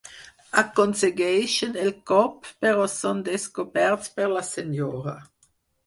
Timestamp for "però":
2.67-2.89